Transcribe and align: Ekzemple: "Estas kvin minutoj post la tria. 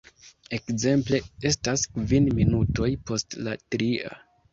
Ekzemple: 0.57 1.19
"Estas 1.49 1.83
kvin 1.97 2.31
minutoj 2.39 2.89
post 3.11 3.37
la 3.49 3.55
tria. 3.77 4.17